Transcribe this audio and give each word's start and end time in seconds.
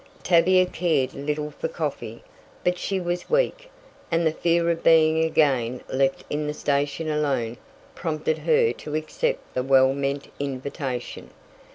Tavia 0.23 0.65
cared 0.65 1.13
little 1.13 1.51
for 1.51 1.67
coffee, 1.67 2.23
but 2.63 2.79
she 2.79 2.99
was 2.99 3.29
weak, 3.29 3.69
and 4.09 4.25
the 4.25 4.31
fear 4.31 4.71
of 4.71 4.83
being 4.83 5.23
again 5.23 5.83
left 5.93 6.23
in 6.27 6.47
the 6.47 6.55
station 6.55 7.07
alone 7.07 7.57
prompted 7.93 8.39
her 8.39 8.73
to 8.73 8.95
accept 8.95 9.53
the 9.53 9.61
well 9.61 9.93
meant 9.93 10.29
invitation. 10.39 11.29